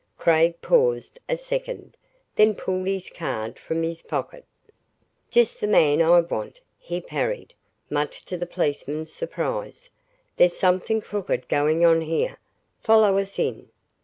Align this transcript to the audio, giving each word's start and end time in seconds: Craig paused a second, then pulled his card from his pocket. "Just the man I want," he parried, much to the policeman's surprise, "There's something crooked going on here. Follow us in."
Craig 0.17 0.59
paused 0.63 1.19
a 1.29 1.37
second, 1.37 1.95
then 2.35 2.55
pulled 2.55 2.87
his 2.87 3.07
card 3.07 3.59
from 3.59 3.83
his 3.83 4.01
pocket. 4.01 4.45
"Just 5.29 5.61
the 5.61 5.67
man 5.67 6.01
I 6.01 6.21
want," 6.21 6.59
he 6.79 6.99
parried, 6.99 7.53
much 7.87 8.25
to 8.25 8.35
the 8.35 8.47
policeman's 8.47 9.13
surprise, 9.13 9.91
"There's 10.37 10.57
something 10.57 11.01
crooked 11.01 11.47
going 11.47 11.85
on 11.85 12.01
here. 12.01 12.39
Follow 12.81 13.19
us 13.19 13.37
in." 13.37 13.69